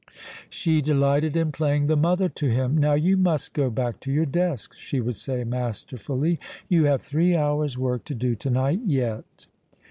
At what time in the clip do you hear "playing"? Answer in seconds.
1.51-1.85